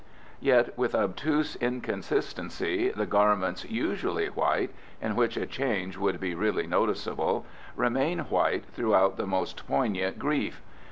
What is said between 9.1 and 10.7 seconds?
the most poignant grief.